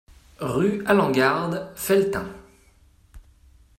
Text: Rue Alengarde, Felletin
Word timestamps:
Rue 0.39 0.81
Alengarde, 0.87 1.73
Felletin 1.75 2.25